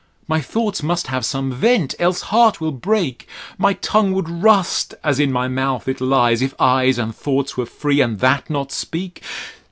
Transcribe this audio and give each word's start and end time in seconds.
My 0.27 0.41
thoughts 0.41 0.81
must 0.81 1.05
have 1.05 1.23
some 1.23 1.51
vent: 1.51 1.93
else 1.99 2.21
heart 2.21 2.59
will 2.59 2.71
break. 2.71 3.27
My 3.59 3.73
tongue 3.73 4.13
would 4.13 4.27
rust 4.27 4.95
as 5.03 5.19
in 5.19 5.31
my 5.31 5.47
mouth 5.47 5.87
it 5.87 6.01
lies, 6.01 6.41
If 6.41 6.59
eyes 6.59 6.97
and 6.97 7.13
thoughts 7.15 7.55
were 7.55 7.67
free, 7.67 8.01
and 8.01 8.17
that 8.19 8.49
not 8.49 8.71
speak. 8.71 9.21